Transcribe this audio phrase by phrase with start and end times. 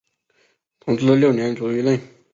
[0.79, 2.01] 同治六年卒于任。